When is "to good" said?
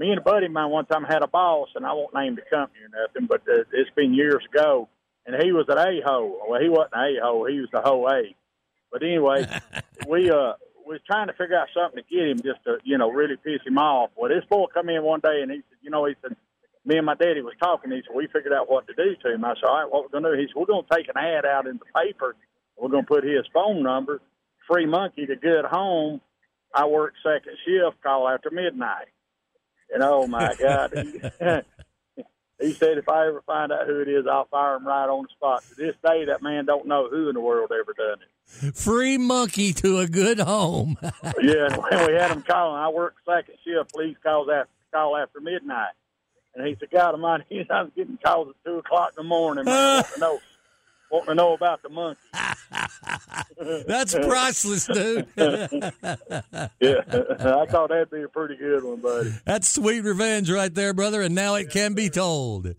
25.26-25.66